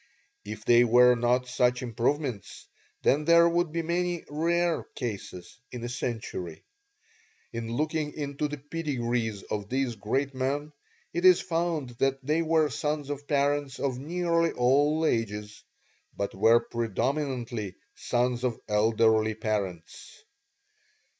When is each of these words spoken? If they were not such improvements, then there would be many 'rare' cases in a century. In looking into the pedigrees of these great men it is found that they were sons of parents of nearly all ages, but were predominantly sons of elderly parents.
If 0.43 0.65
they 0.65 0.83
were 0.83 1.13
not 1.13 1.47
such 1.47 1.83
improvements, 1.83 2.65
then 3.03 3.25
there 3.25 3.47
would 3.47 3.71
be 3.71 3.83
many 3.83 4.25
'rare' 4.27 4.87
cases 4.95 5.59
in 5.71 5.83
a 5.83 5.89
century. 5.89 6.63
In 7.53 7.71
looking 7.71 8.11
into 8.13 8.47
the 8.47 8.57
pedigrees 8.57 9.43
of 9.43 9.69
these 9.69 9.95
great 9.95 10.33
men 10.33 10.73
it 11.13 11.23
is 11.23 11.39
found 11.39 11.91
that 11.99 12.17
they 12.25 12.41
were 12.41 12.69
sons 12.71 13.11
of 13.11 13.27
parents 13.27 13.77
of 13.79 13.99
nearly 13.99 14.51
all 14.53 15.05
ages, 15.05 15.61
but 16.17 16.33
were 16.33 16.61
predominantly 16.61 17.75
sons 17.93 18.43
of 18.43 18.59
elderly 18.67 19.35
parents. 19.35 20.23